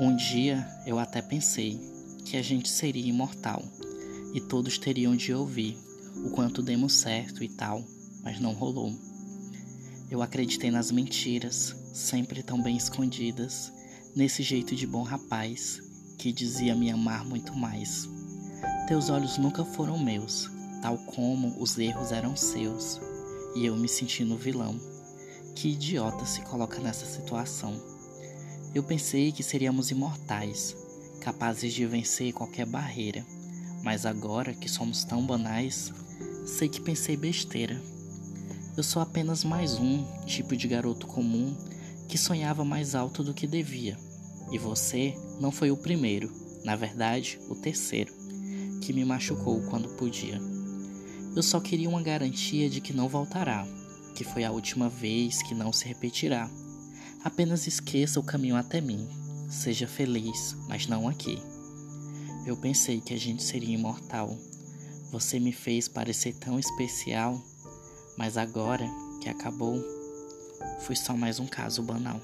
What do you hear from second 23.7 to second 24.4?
me sentindo